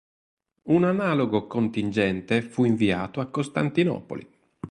[0.75, 4.27] Un analogo contingente fu inviato a Costantinopoli.